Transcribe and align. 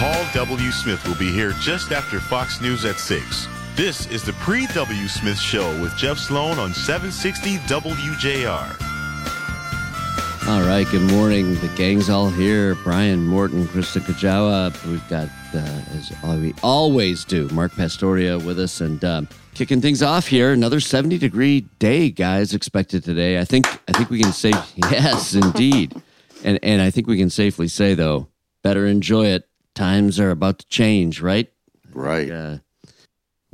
Paul 0.00 0.24
W. 0.32 0.70
Smith 0.70 1.06
will 1.06 1.14
be 1.16 1.30
here 1.30 1.52
just 1.60 1.92
after 1.92 2.20
Fox 2.20 2.62
News 2.62 2.86
at 2.86 2.98
6. 2.98 3.46
This 3.76 4.06
is 4.06 4.22
the 4.22 4.32
Pre 4.32 4.66
W. 4.68 5.08
Smith 5.08 5.38
Show 5.38 5.78
with 5.78 5.94
Jeff 5.94 6.16
Sloan 6.16 6.58
on 6.58 6.72
760 6.72 7.58
WJR. 7.68 8.80
All 10.48 10.62
right, 10.62 10.86
good 10.90 11.02
morning. 11.02 11.52
The 11.56 11.70
gang's 11.76 12.08
all 12.08 12.30
here. 12.30 12.76
Brian 12.76 13.26
Morton, 13.26 13.66
Krista 13.66 14.00
Kajawa. 14.00 14.72
We've 14.86 15.06
got, 15.10 15.28
uh, 15.52 15.82
as 15.94 16.10
we 16.40 16.54
always 16.62 17.26
do, 17.26 17.46
Mark 17.50 17.72
Pastoria 17.72 18.38
with 18.38 18.58
us 18.58 18.80
and 18.80 19.04
um, 19.04 19.28
kicking 19.52 19.82
things 19.82 20.02
off 20.02 20.26
here. 20.26 20.50
Another 20.54 20.80
70 20.80 21.18
degree 21.18 21.66
day, 21.78 22.08
guys, 22.08 22.54
expected 22.54 23.04
today. 23.04 23.38
I 23.38 23.44
think 23.44 23.66
I 23.86 23.92
think 23.92 24.08
we 24.08 24.22
can 24.22 24.32
say 24.32 24.52
yes, 24.76 25.34
indeed. 25.34 25.94
And 26.42 26.58
and 26.62 26.80
I 26.80 26.88
think 26.88 27.06
we 27.06 27.18
can 27.18 27.28
safely 27.28 27.68
say 27.68 27.92
though, 27.92 28.28
better 28.62 28.86
enjoy 28.86 29.26
it. 29.26 29.49
Times 29.80 30.20
are 30.20 30.30
about 30.30 30.58
to 30.58 30.66
change, 30.66 31.22
right? 31.22 31.50
Right. 31.94 32.30
Uh, 32.30 32.58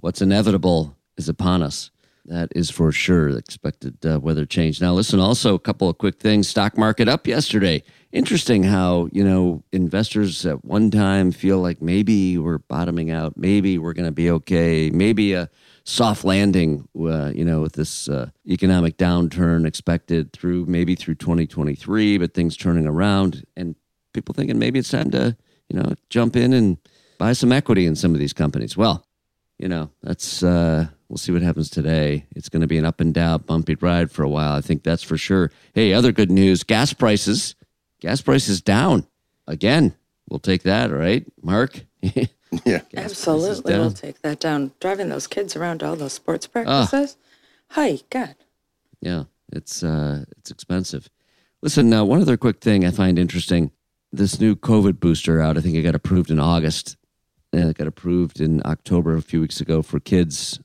what's 0.00 0.20
inevitable 0.20 0.96
is 1.16 1.28
upon 1.28 1.62
us. 1.62 1.92
That 2.24 2.48
is 2.52 2.68
for 2.68 2.90
sure. 2.90 3.28
Expected 3.28 4.04
uh, 4.04 4.18
weather 4.18 4.44
change. 4.44 4.80
Now, 4.80 4.92
listen. 4.92 5.20
Also, 5.20 5.54
a 5.54 5.60
couple 5.60 5.88
of 5.88 5.98
quick 5.98 6.18
things. 6.18 6.48
Stock 6.48 6.76
market 6.76 7.06
up 7.06 7.28
yesterday. 7.28 7.84
Interesting 8.10 8.64
how 8.64 9.08
you 9.12 9.22
know 9.22 9.62
investors 9.70 10.44
at 10.44 10.64
one 10.64 10.90
time 10.90 11.30
feel 11.30 11.60
like 11.60 11.80
maybe 11.80 12.36
we're 12.38 12.58
bottoming 12.58 13.12
out, 13.12 13.36
maybe 13.36 13.78
we're 13.78 13.92
going 13.92 14.06
to 14.08 14.10
be 14.10 14.28
okay, 14.28 14.90
maybe 14.90 15.32
a 15.32 15.48
soft 15.84 16.24
landing. 16.24 16.88
Uh, 17.00 17.30
you 17.36 17.44
know, 17.44 17.60
with 17.60 17.74
this 17.74 18.08
uh, 18.08 18.30
economic 18.48 18.96
downturn 18.96 19.64
expected 19.64 20.32
through 20.32 20.66
maybe 20.66 20.96
through 20.96 21.14
2023, 21.14 22.18
but 22.18 22.34
things 22.34 22.56
turning 22.56 22.88
around 22.88 23.46
and 23.56 23.76
people 24.12 24.34
thinking 24.34 24.58
maybe 24.58 24.80
it's 24.80 24.90
time 24.90 25.12
to 25.12 25.36
you 25.68 25.78
know 25.78 25.94
jump 26.10 26.36
in 26.36 26.52
and 26.52 26.78
buy 27.18 27.32
some 27.32 27.52
equity 27.52 27.86
in 27.86 27.96
some 27.96 28.12
of 28.14 28.18
these 28.20 28.32
companies. 28.32 28.76
Well, 28.76 29.04
you 29.58 29.68
know 29.68 29.90
that's 30.02 30.42
uh, 30.42 30.86
we'll 31.08 31.16
see 31.18 31.32
what 31.32 31.42
happens 31.42 31.70
today. 31.70 32.26
It's 32.34 32.48
going 32.48 32.60
to 32.62 32.66
be 32.66 32.78
an 32.78 32.84
up 32.84 33.00
and 33.00 33.12
down, 33.14 33.42
bumpy 33.42 33.74
ride 33.76 34.10
for 34.10 34.22
a 34.22 34.28
while. 34.28 34.52
I 34.54 34.60
think 34.60 34.82
that's 34.82 35.02
for 35.02 35.16
sure. 35.16 35.50
Hey, 35.74 35.92
other 35.92 36.12
good 36.12 36.30
news: 36.30 36.62
gas 36.62 36.92
prices, 36.92 37.54
gas 38.00 38.20
prices 38.20 38.60
down 38.60 39.06
again. 39.46 39.94
We'll 40.28 40.40
take 40.40 40.64
that, 40.64 40.90
right, 40.90 41.24
Mark? 41.42 41.84
Yeah. 42.64 42.82
Absolutely, 42.96 43.74
we'll 43.74 43.90
take 43.90 44.22
that 44.22 44.38
down. 44.38 44.70
Driving 44.80 45.08
those 45.08 45.26
kids 45.26 45.56
around 45.56 45.80
to 45.80 45.86
all 45.88 45.96
those 45.96 46.12
sports 46.12 46.46
Ah. 46.46 46.50
practices. 46.88 47.16
Hi, 47.70 47.98
God. 48.08 48.36
Yeah, 49.00 49.24
it's 49.52 49.82
uh, 49.82 50.24
it's 50.38 50.52
expensive. 50.52 51.10
Listen, 51.60 51.92
uh, 51.92 52.04
one 52.04 52.22
other 52.22 52.36
quick 52.36 52.60
thing 52.60 52.86
I 52.86 52.92
find 52.92 53.18
interesting: 53.18 53.72
this 54.16 54.40
new 54.40 54.56
COVID 54.56 55.00
booster 55.00 55.40
out. 55.40 55.56
I 55.56 55.60
think 55.60 55.74
it 55.74 55.82
got 55.82 55.94
approved 55.94 56.30
in 56.30 56.40
August, 56.40 56.96
and 57.52 57.68
it 57.68 57.76
got 57.76 57.86
approved 57.86 58.40
in 58.40 58.62
October 58.64 59.16
a 59.16 59.22
few 59.22 59.40
weeks 59.40 59.60
ago 59.60 59.82
for 59.82 60.00
kids 60.00 60.60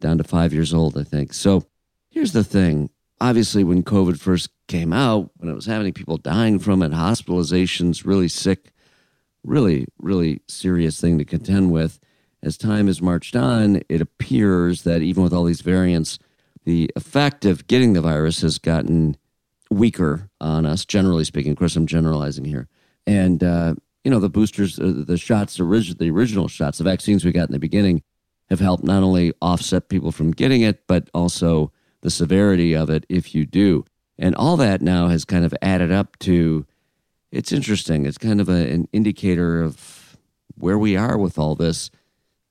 down 0.00 0.18
to 0.18 0.24
five 0.24 0.52
years 0.52 0.74
old. 0.74 0.96
I 0.98 1.04
think. 1.04 1.32
So 1.32 1.64
here's 2.10 2.32
the 2.32 2.44
thing: 2.44 2.90
obviously, 3.20 3.64
when 3.64 3.82
COVID 3.82 4.18
first 4.18 4.50
came 4.66 4.92
out, 4.92 5.30
when 5.36 5.50
it 5.50 5.54
was 5.54 5.66
happening, 5.66 5.92
people 5.92 6.16
dying 6.16 6.58
from 6.58 6.82
it, 6.82 6.92
hospitalizations, 6.92 8.04
really 8.04 8.28
sick, 8.28 8.72
really, 9.42 9.86
really 9.98 10.42
serious 10.48 11.00
thing 11.00 11.18
to 11.18 11.24
contend 11.24 11.72
with. 11.72 11.98
As 12.42 12.56
time 12.56 12.86
has 12.86 13.02
marched 13.02 13.36
on, 13.36 13.82
it 13.88 14.00
appears 14.00 14.84
that 14.84 15.02
even 15.02 15.22
with 15.22 15.32
all 15.32 15.44
these 15.44 15.60
variants, 15.60 16.18
the 16.64 16.90
effect 16.96 17.44
of 17.44 17.66
getting 17.66 17.92
the 17.92 18.00
virus 18.00 18.40
has 18.40 18.58
gotten 18.58 19.16
weaker 19.70 20.30
on 20.40 20.66
us, 20.66 20.84
generally 20.84 21.24
speaking. 21.24 21.52
Of 21.52 21.58
course, 21.58 21.76
I'm 21.76 21.86
generalizing 21.86 22.44
here. 22.44 22.68
And, 23.10 23.42
uh, 23.42 23.74
you 24.04 24.10
know, 24.10 24.20
the 24.20 24.30
boosters, 24.30 24.78
uh, 24.78 25.02
the 25.04 25.16
shots, 25.16 25.58
orig- 25.58 25.98
the 25.98 26.10
original 26.10 26.46
shots, 26.46 26.78
the 26.78 26.84
vaccines 26.84 27.24
we 27.24 27.32
got 27.32 27.48
in 27.48 27.52
the 27.52 27.58
beginning 27.58 28.02
have 28.48 28.60
helped 28.60 28.84
not 28.84 29.02
only 29.02 29.32
offset 29.42 29.88
people 29.88 30.12
from 30.12 30.30
getting 30.30 30.62
it, 30.62 30.86
but 30.86 31.10
also 31.12 31.72
the 32.02 32.10
severity 32.10 32.74
of 32.74 32.88
it 32.88 33.04
if 33.08 33.34
you 33.34 33.46
do. 33.46 33.84
And 34.16 34.36
all 34.36 34.56
that 34.58 34.80
now 34.80 35.08
has 35.08 35.24
kind 35.24 35.44
of 35.44 35.52
added 35.60 35.90
up 35.90 36.18
to 36.20 36.66
it's 37.32 37.52
interesting. 37.52 38.06
It's 38.06 38.18
kind 38.18 38.40
of 38.40 38.48
a, 38.48 38.72
an 38.72 38.88
indicator 38.92 39.62
of 39.62 40.16
where 40.56 40.78
we 40.78 40.96
are 40.96 41.18
with 41.18 41.38
all 41.38 41.54
this. 41.54 41.90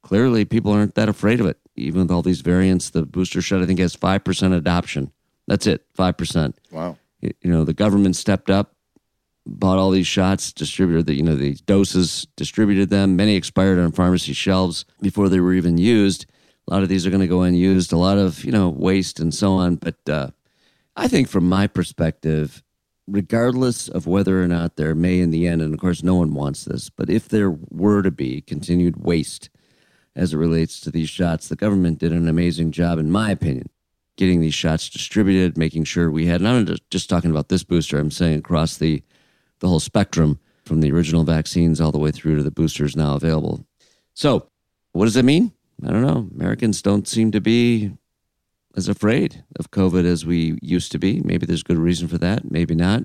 Clearly, 0.01 0.45
people 0.45 0.71
aren't 0.71 0.95
that 0.95 1.09
afraid 1.09 1.39
of 1.39 1.45
it, 1.45 1.57
even 1.75 2.01
with 2.01 2.11
all 2.11 2.21
these 2.21 2.41
variants. 2.41 2.89
The 2.89 3.05
booster 3.05 3.41
shot, 3.41 3.61
I 3.61 3.65
think, 3.65 3.79
has 3.79 3.95
5% 3.95 4.55
adoption. 4.55 5.11
That's 5.47 5.67
it, 5.67 5.85
5%. 5.97 6.53
Wow. 6.71 6.97
You 7.21 7.33
know, 7.43 7.63
the 7.65 7.73
government 7.73 8.15
stepped 8.15 8.49
up, 8.49 8.73
bought 9.49 9.77
all 9.77 9.91
these 9.91 10.07
shots, 10.07 10.53
distributed 10.53 11.05
the, 11.05 11.15
you 11.15 11.23
know, 11.23 11.35
the 11.35 11.55
doses, 11.65 12.27
distributed 12.35 12.89
them. 12.89 13.15
Many 13.15 13.35
expired 13.35 13.79
on 13.79 13.91
pharmacy 13.91 14.33
shelves 14.33 14.85
before 15.01 15.29
they 15.29 15.39
were 15.39 15.53
even 15.53 15.77
used. 15.77 16.25
A 16.67 16.73
lot 16.73 16.83
of 16.83 16.89
these 16.89 17.05
are 17.05 17.09
going 17.09 17.21
to 17.21 17.27
go 17.27 17.41
unused, 17.41 17.91
a 17.91 17.97
lot 17.97 18.17
of, 18.17 18.43
you 18.43 18.51
know, 18.51 18.69
waste 18.69 19.19
and 19.19 19.33
so 19.33 19.53
on. 19.53 19.75
But 19.75 20.07
uh, 20.07 20.29
I 20.95 21.07
think 21.07 21.27
from 21.27 21.49
my 21.49 21.65
perspective, 21.67 22.63
regardless 23.07 23.89
of 23.89 24.05
whether 24.05 24.41
or 24.43 24.47
not 24.47 24.75
there 24.75 24.93
may 24.93 25.19
in 25.19 25.31
the 25.31 25.47
end, 25.47 25.61
and 25.61 25.73
of 25.73 25.79
course 25.79 26.03
no 26.03 26.15
one 26.15 26.33
wants 26.33 26.65
this, 26.65 26.89
but 26.89 27.09
if 27.09 27.27
there 27.27 27.49
were 27.49 28.03
to 28.03 28.11
be 28.11 28.41
continued 28.41 29.03
waste 29.03 29.49
as 30.15 30.33
it 30.33 30.37
relates 30.37 30.79
to 30.81 30.91
these 30.91 31.09
shots, 31.09 31.47
the 31.47 31.55
government 31.55 31.97
did 31.97 32.11
an 32.11 32.27
amazing 32.27 32.71
job, 32.71 32.99
in 32.99 33.09
my 33.09 33.31
opinion, 33.31 33.67
getting 34.15 34.41
these 34.41 34.53
shots 34.53 34.89
distributed, 34.89 35.57
making 35.57 35.85
sure 35.85 36.11
we 36.11 36.25
had, 36.27 36.41
and 36.41 36.47
I'm 36.47 36.65
just- 36.65 36.89
just 36.91 37.09
talking 37.09 37.31
about 37.31 37.49
this 37.49 37.63
booster, 37.63 37.97
I'm 37.97 38.11
saying 38.11 38.39
across 38.39 38.77
the, 38.77 39.01
the 39.59 39.67
whole 39.67 39.79
spectrum 39.79 40.39
from 40.65 40.81
the 40.81 40.91
original 40.91 41.23
vaccines 41.23 41.81
all 41.81 41.91
the 41.91 41.99
way 41.99 42.11
through 42.11 42.35
to 42.37 42.43
the 42.43 42.51
boosters 42.51 42.95
now 42.95 43.15
available. 43.15 43.65
So, 44.13 44.49
what 44.91 45.05
does 45.05 45.13
that 45.15 45.23
mean? 45.23 45.53
I 45.85 45.91
don't 45.91 46.05
know. 46.05 46.29
Americans 46.35 46.81
don't 46.81 47.07
seem 47.07 47.31
to 47.31 47.41
be 47.41 47.91
as 48.75 48.87
afraid 48.87 49.43
of 49.57 49.71
COVID 49.71 50.05
as 50.05 50.25
we 50.25 50.57
used 50.61 50.91
to 50.91 50.99
be. 50.99 51.21
Maybe 51.21 51.45
there's 51.45 51.63
good 51.63 51.77
reason 51.77 52.07
for 52.07 52.17
that. 52.17 52.51
Maybe 52.51 52.75
not. 52.75 53.03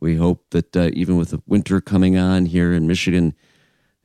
We 0.00 0.16
hope 0.16 0.44
that 0.50 0.76
uh, 0.76 0.90
even 0.92 1.16
with 1.16 1.30
the 1.30 1.42
winter 1.46 1.80
coming 1.80 2.16
on 2.16 2.46
here 2.46 2.72
in 2.72 2.86
Michigan 2.86 3.34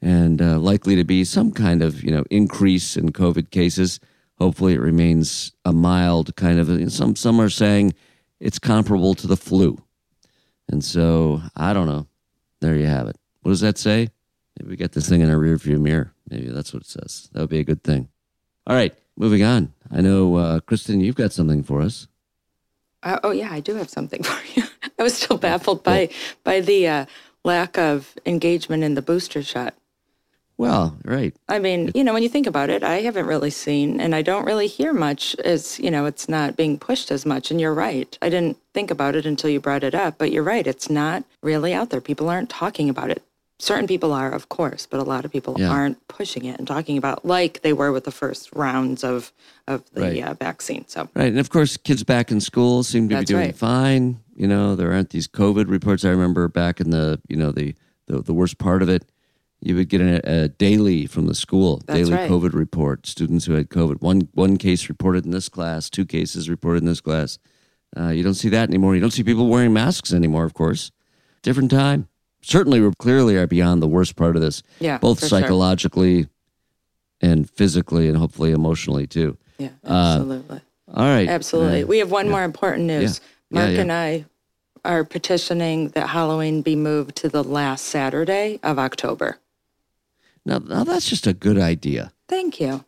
and 0.01 0.41
uh, 0.41 0.59
likely 0.59 0.95
to 0.95 1.03
be 1.03 1.23
some 1.23 1.51
kind 1.51 1.81
of 1.81 2.03
you 2.03 2.11
know 2.11 2.25
increase 2.29 2.97
in 2.97 3.11
COVID 3.11 3.51
cases, 3.51 3.99
hopefully 4.37 4.73
it 4.73 4.79
remains 4.79 5.53
a 5.65 5.71
mild 5.71 6.35
kind 6.35 6.59
of. 6.59 6.91
Some 6.91 7.15
some 7.15 7.39
are 7.39 7.49
saying 7.49 7.93
it's 8.39 8.59
comparable 8.59 9.13
to 9.15 9.27
the 9.27 9.37
flu, 9.37 9.77
and 10.73 10.83
so 10.83 11.39
I 11.55 11.71
don't 11.71 11.85
know. 11.85 12.07
There 12.59 12.75
you 12.75 12.87
have 12.87 13.07
it. 13.07 13.15
What 13.43 13.51
does 13.51 13.61
that 13.61 13.77
say? 13.77 14.09
Maybe 14.57 14.71
we 14.71 14.75
got 14.75 14.93
this 14.93 15.07
thing 15.07 15.21
in 15.21 15.29
our 15.29 15.37
rearview 15.37 15.79
mirror. 15.79 16.13
Maybe 16.27 16.49
that's 16.49 16.73
what 16.73 16.81
it 16.81 16.89
says. 16.89 17.29
That 17.31 17.41
would 17.41 17.51
be 17.51 17.59
a 17.59 17.63
good 17.63 17.83
thing. 17.83 18.09
All 18.65 18.75
right, 18.75 18.95
moving 19.15 19.43
on. 19.43 19.71
I 19.91 20.01
know, 20.01 20.35
uh, 20.35 20.59
Kristen, 20.61 20.99
you've 20.99 21.15
got 21.15 21.31
something 21.31 21.61
for 21.61 21.79
us. 21.81 22.07
Uh, 23.03 23.19
oh 23.23 23.29
yeah, 23.29 23.51
I 23.51 23.59
do 23.59 23.75
have 23.75 23.89
something 23.89 24.23
for 24.29 24.59
you. 24.59 24.65
I 24.97 25.03
was 25.03 25.13
still 25.13 25.37
baffled 25.37 25.83
by 25.83 26.09
by 26.43 26.59
the 26.59 26.87
uh, 26.87 27.05
lack 27.43 27.77
of 27.77 28.15
engagement 28.25 28.83
in 28.83 28.95
the 28.95 29.03
booster 29.03 29.43
shot. 29.43 29.75
Well, 30.57 30.97
right. 31.03 31.35
I 31.49 31.59
mean, 31.59 31.91
you 31.95 32.03
know, 32.03 32.13
when 32.13 32.23
you 32.23 32.29
think 32.29 32.45
about 32.47 32.69
it, 32.69 32.83
I 32.83 33.01
haven't 33.01 33.25
really 33.25 33.49
seen, 33.49 33.99
and 33.99 34.13
I 34.13 34.21
don't 34.21 34.45
really 34.45 34.67
hear 34.67 34.93
much 34.93 35.35
as, 35.43 35.79
you 35.79 35.89
know, 35.89 36.05
it's 36.05 36.29
not 36.29 36.55
being 36.55 36.77
pushed 36.77 37.09
as 37.11 37.25
much. 37.25 37.49
And 37.51 37.59
you're 37.59 37.73
right. 37.73 38.15
I 38.21 38.29
didn't 38.29 38.57
think 38.73 38.91
about 38.91 39.15
it 39.15 39.25
until 39.25 39.49
you 39.49 39.59
brought 39.59 39.83
it 39.83 39.95
up, 39.95 40.17
but 40.17 40.31
you're 40.31 40.43
right. 40.43 40.65
It's 40.65 40.89
not 40.89 41.23
really 41.41 41.73
out 41.73 41.89
there. 41.89 42.01
People 42.01 42.29
aren't 42.29 42.49
talking 42.49 42.87
about 42.89 43.09
it. 43.09 43.23
Certain 43.59 43.87
people 43.87 44.11
are, 44.13 44.31
of 44.31 44.49
course, 44.49 44.85
but 44.85 44.99
a 44.99 45.03
lot 45.03 45.25
of 45.25 45.31
people 45.31 45.55
Yeah. 45.57 45.69
aren't 45.69 46.05
pushing 46.07 46.45
it 46.45 46.59
and 46.59 46.67
talking 46.67 46.97
about 46.97 47.23
like 47.25 47.61
they 47.61 47.71
were 47.73 47.91
with 47.91 48.03
the 48.03 48.11
first 48.11 48.49
rounds 48.53 49.03
of 49.03 49.31
of 49.69 49.81
the 49.93 50.01
Right. 50.01 50.23
uh, 50.23 50.33
vaccine. 50.33 50.83
So 50.87 51.07
Right. 51.15 51.29
And 51.29 51.39
of 51.39 51.49
course, 51.49 51.77
kids 51.77 52.03
back 52.03 52.29
in 52.31 52.41
school 52.41 52.83
seem 52.83 53.07
to 53.09 53.15
That's 53.15 53.31
be 53.31 53.33
doing 53.33 53.45
right. 53.47 53.55
fine. 53.55 54.19
You 54.35 54.47
know, 54.47 54.75
there 54.75 54.91
aren't 54.91 55.11
these 55.11 55.27
COVID 55.27 55.69
reports. 55.69 56.03
I 56.03 56.09
remember 56.09 56.49
back 56.49 56.81
in 56.81 56.89
the, 56.89 57.21
you 57.29 57.37
know, 57.37 57.51
the, 57.53 57.73
the, 58.07 58.21
the 58.21 58.33
worst 58.33 58.57
part 58.57 58.81
of 58.81 58.89
it, 58.89 59.05
you 59.65 59.75
would 59.75 59.89
get 59.89 60.01
a, 60.01 60.43
a 60.43 60.47
daily 60.49 61.05
from 61.05 61.27
the 61.27 61.35
school, 61.35 61.81
That's 61.85 61.99
daily 61.99 62.13
right. 62.13 62.29
COVID 62.29 62.53
report, 62.53 63.07
students 63.07 63.45
who 63.45 63.53
had 63.53 63.69
COVID. 63.69 64.01
One, 64.01 64.27
one 64.33 64.57
case 64.57 64.89
reported 64.89 65.25
in 65.25 65.31
this 65.31 65.49
class, 65.49 65.89
two 65.89 66.05
cases 66.05 66.49
reported 66.49 66.83
in 66.83 66.85
this 66.87 67.01
class. 67.01 67.39
Uh, 67.95 68.09
you 68.09 68.23
don't 68.23 68.33
see 68.33 68.49
that 68.49 68.69
anymore. 68.69 68.95
You 68.95 69.01
don't 69.01 69.11
see 69.11 69.23
people 69.23 69.47
wearing 69.47 69.71
masks 69.71 70.13
anymore, 70.13 70.43
of 70.43 70.53
course. 70.53 70.91
Different 71.43 71.71
time. 71.71 72.07
Certainly, 72.41 72.81
we 72.81 72.91
clearly 72.99 73.37
are 73.37 73.47
beyond 73.47 73.81
the 73.81 73.87
worst 73.87 74.15
part 74.17 74.35
of 74.35 74.41
this, 74.41 74.63
yeah, 74.79 74.97
both 74.97 75.19
for 75.21 75.27
sure. 75.27 75.39
psychologically 75.39 76.27
and 77.21 77.49
physically 77.49 78.09
and 78.09 78.17
hopefully 78.17 78.51
emotionally 78.51 79.07
too. 79.07 79.37
Yeah, 79.57 79.69
Uh, 79.85 80.15
absolutely. 80.17 80.61
All 80.93 81.05
right. 81.05 81.29
Absolutely. 81.29 81.83
Uh, 81.83 81.87
we 81.87 81.99
have 81.99 82.11
one 82.11 82.29
more 82.29 82.43
important 82.43 82.85
news. 82.85 83.21
Yeah, 83.49 83.59
Mark 83.59 83.71
yeah. 83.75 83.81
and 83.81 83.91
I 83.91 84.25
are 84.83 85.05
petitioning 85.05 85.89
that 85.89 86.09
Halloween 86.09 86.61
be 86.61 86.75
moved 86.75 87.15
to 87.17 87.29
the 87.29 87.43
last 87.43 87.85
Saturday 87.85 88.59
of 88.63 88.77
October. 88.77 89.37
Now, 90.45 90.57
now 90.59 90.83
that's 90.83 91.09
just 91.09 91.27
a 91.27 91.33
good 91.33 91.57
idea. 91.57 92.11
Thank 92.27 92.59
you. 92.59 92.83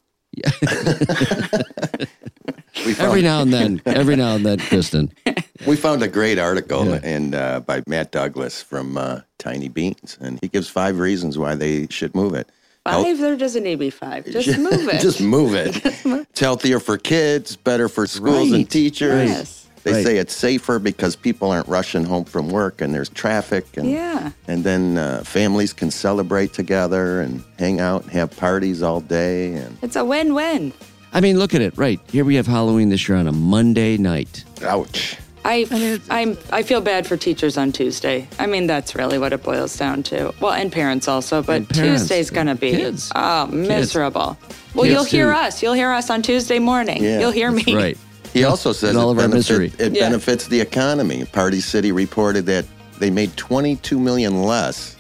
We 2.85 2.91
found, 2.93 3.09
Every 3.09 3.21
now 3.21 3.41
and 3.41 3.53
then, 3.53 3.81
every 3.85 4.15
now 4.17 4.35
and 4.35 4.45
then, 4.45 4.59
Kristen. 4.59 5.11
We 5.65 5.75
found 5.77 6.03
a 6.03 6.07
great 6.07 6.37
article 6.37 6.85
Yeah. 6.85 6.99
and 7.01 7.33
uh, 7.33 7.59
by 7.61 7.81
Matt 7.87 8.11
Douglas 8.11 8.61
from 8.61 8.97
uh, 8.97 9.21
Tinybeans, 9.39 10.19
and 10.19 10.37
he 10.41 10.47
gives 10.49 10.67
five 10.69 10.99
reasons 10.99 11.37
why 11.39 11.55
they 11.55 11.87
should 11.89 12.13
move 12.13 12.33
it. 12.35 12.49
Health- 12.85 13.05
Five, 13.07 13.17
there 13.19 13.35
doesn't 13.37 13.63
need 13.63 13.71
to 13.71 13.77
be 13.77 13.89
five. 13.89 14.25
Just 14.29 14.59
move 14.59 14.87
it. 14.89 15.01
Just 15.01 15.21
move 15.21 15.55
it. 15.55 15.81
It's 15.83 16.39
healthier 16.39 16.79
for 16.79 16.97
kids, 16.99 17.55
better 17.55 17.89
for 17.89 18.05
schools 18.05 18.51
Right. 18.51 18.59
and 18.59 18.69
teachers. 18.69 19.27
Yes. 19.29 19.64
They 19.85 19.93
Right. 19.93 20.03
say 20.05 20.17
it's 20.17 20.35
safer 20.35 20.79
because 20.79 21.15
people 21.15 21.51
aren't 21.51 21.67
rushing 21.67 22.03
home 22.05 22.25
from 22.25 22.49
work 22.49 22.81
and 22.81 22.91
there's 22.93 23.07
traffic. 23.09 23.65
And, 23.77 23.89
Yeah. 23.89 24.31
And 24.47 24.63
then 24.63 24.97
uh, 24.97 25.21
families 25.23 25.73
can 25.73 25.91
celebrate 25.91 26.53
together 26.53 27.21
and 27.21 27.43
hang 27.59 27.79
out 27.79 28.01
and 28.03 28.11
have 28.11 28.35
parties 28.35 28.81
all 28.81 28.99
day. 28.99 29.53
And 29.53 29.77
It's 29.83 29.95
a 29.95 30.03
win-win. 30.03 30.73
I 31.13 31.21
mean, 31.21 31.37
look 31.37 31.53
at 31.53 31.61
it. 31.61 31.77
Right 31.77 31.99
here, 32.11 32.25
we 32.25 32.33
have 32.35 32.47
Halloween 32.47 32.89
this 32.89 33.07
year 33.07 33.15
on 33.17 33.27
a 33.27 33.31
Monday 33.31 33.95
night. 33.97 34.43
ouch. 34.63 35.17
I 35.47 35.99
I'm 36.09 36.35
I 36.51 36.63
feel 36.63 36.81
bad 36.81 37.05
for 37.05 37.15
teachers 37.17 37.55
on 37.55 37.71
Tuesday. 37.71 38.27
I 38.39 38.47
mean 38.47 38.65
that's 38.65 38.95
really 38.95 39.19
what 39.19 39.31
it 39.31 39.43
boils 39.43 39.77
down 39.77 40.01
to. 40.09 40.33
Well, 40.41 40.53
and 40.53 40.71
parents 40.71 41.07
also, 41.07 41.43
but 41.43 41.69
parents, 41.69 42.01
Tuesday's 42.01 42.31
gonna 42.31 42.55
be 42.55 42.71
kids. 42.71 43.11
oh 43.13 43.45
miserable. 43.45 44.35
Well, 44.73 44.85
Kids 44.85 44.93
you'll 44.95 45.03
hear 45.03 45.31
too. 45.31 45.37
us. 45.39 45.61
You'll 45.61 45.73
hear 45.75 45.91
us 45.91 46.09
on 46.09 46.23
Tuesday 46.23 46.57
morning. 46.57 47.03
Yeah, 47.03 47.19
you'll 47.19 47.31
hear 47.31 47.51
me. 47.51 47.63
Right. 47.75 47.97
He 48.35 48.43
also 48.43 48.71
says 48.73 48.95
all 48.95 49.09
it, 49.09 49.11
of 49.13 49.17
our 49.19 49.23
benefit- 49.29 49.35
misery. 49.59 49.73
it 49.79 49.93
Yeah. 49.93 50.01
benefits 50.09 50.47
the 50.47 50.59
economy. 50.59 51.25
Party 51.25 51.61
City 51.61 51.91
reported 51.91 52.45
that 52.47 52.65
they 52.99 53.09
made 53.09 53.35
22 53.37 53.97
million 53.99 54.43
less 54.43 54.95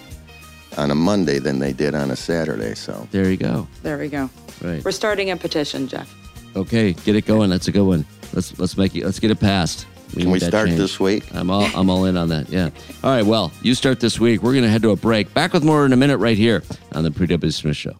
on 0.77 0.89
a 0.91 0.95
Monday 0.95 1.39
than 1.39 1.59
they 1.59 1.73
did 1.73 1.93
on 1.95 2.11
a 2.11 2.15
Saturday. 2.15 2.75
So 2.75 3.07
There 3.11 3.29
you 3.29 3.37
go. 3.37 3.67
There 3.83 3.97
we 3.97 4.07
go. 4.07 4.29
Right. 4.63 4.83
We're 4.83 4.91
starting 4.91 5.31
a 5.31 5.37
petition, 5.37 5.87
Jeff. 5.87 6.13
Okay, 6.55 6.93
get 6.93 7.15
it 7.15 7.25
going. 7.25 7.49
That's 7.49 7.67
a 7.67 7.71
good 7.71 7.83
one. 7.85 8.05
Let's 8.33 8.57
let's 8.57 8.77
make 8.77 8.95
it. 8.95 9.03
Let's 9.03 9.19
get 9.19 9.31
it 9.31 9.39
passed. 9.39 9.85
can 10.13 10.31
we 10.31 10.39
start 10.39 10.67
change. 10.69 10.79
this 10.79 10.97
week? 10.99 11.25
I'm 11.33 11.49
all 11.51 11.67
I'm 11.75 11.89
all 11.89 12.05
in 12.05 12.15
on 12.15 12.29
that. 12.29 12.49
Yeah. 12.49 12.69
All 13.03 13.09
right. 13.11 13.25
Well, 13.25 13.51
you 13.61 13.75
start 13.75 13.99
this 13.99 14.17
week. 14.19 14.41
We're 14.41 14.53
gonna 14.53 14.69
head 14.69 14.81
to 14.83 14.91
a 14.91 14.95
break. 14.95 15.33
Back 15.33 15.51
with 15.51 15.63
more 15.65 15.85
in 15.85 15.91
a 15.91 15.97
minute, 15.97 16.17
right 16.17 16.37
here 16.37 16.63
on 16.93 17.03
the 17.03 17.11
Pre 17.11 17.27
W 17.27 17.51
Smith 17.51 17.75
Show. 17.75 17.95